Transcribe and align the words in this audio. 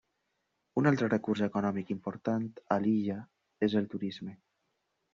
Un 0.81 0.89
altre 0.91 1.09
recurs 1.11 1.43
econòmic 1.49 1.93
important 1.97 2.49
a 2.77 2.81
l'illa 2.87 3.21
és 3.71 3.81
el 3.83 3.95
turisme. 3.97 4.39